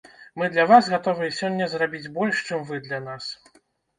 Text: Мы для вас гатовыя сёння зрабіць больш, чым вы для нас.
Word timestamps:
Мы 0.41 0.45
для 0.53 0.63
вас 0.69 0.87
гатовыя 0.93 1.35
сёння 1.41 1.67
зрабіць 1.73 2.11
больш, 2.17 2.41
чым 2.47 2.63
вы 2.69 2.81
для 2.87 2.99
нас. 3.09 3.31